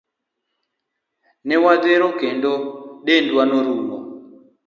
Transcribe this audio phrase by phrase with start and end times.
[1.47, 2.51] Ne wadhero kendo
[3.05, 3.97] dendwa norumo.